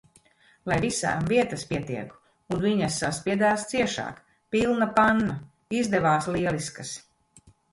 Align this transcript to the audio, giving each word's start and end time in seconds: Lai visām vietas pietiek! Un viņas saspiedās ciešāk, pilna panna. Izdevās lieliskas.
Lai 0.69 0.77
visām 0.85 1.27
vietas 1.31 1.65
pietiek! 1.73 2.15
Un 2.55 2.63
viņas 2.65 2.97
saspiedās 3.05 3.67
ciešāk, 3.75 4.19
pilna 4.57 4.89
panna. 4.97 5.39
Izdevās 5.83 6.31
lieliskas. 6.39 6.97